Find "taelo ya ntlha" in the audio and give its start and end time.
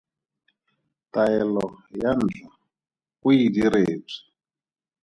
1.13-2.47